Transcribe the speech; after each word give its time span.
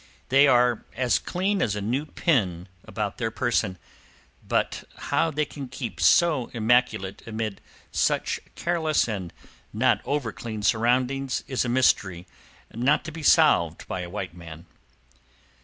They 0.29 0.47
are 0.47 0.83
as 0.95 1.19
clean 1.19 1.61
as 1.61 1.75
a 1.75 1.79
new 1.81 2.07
pin 2.07 2.67
about 2.85 3.19
their 3.19 3.29
person, 3.29 3.77
but 4.43 4.83
how 4.95 5.29
they 5.29 5.45
can 5.45 5.67
keep 5.67 6.01
so 6.01 6.47
immaculate 6.55 7.21
amid 7.27 7.61
such 7.91 8.39
careless 8.55 9.07
and 9.07 9.31
not 9.71 10.01
over 10.03 10.31
clean 10.31 10.63
surroundings 10.63 11.43
is 11.47 11.65
a 11.65 11.69
mystery 11.69 12.25
not 12.73 13.05
to 13.05 13.11
be 13.11 13.21
solved 13.21 13.87
by 13.87 13.99
a 14.01 14.09
white 14.09 14.33
man. 14.33 14.65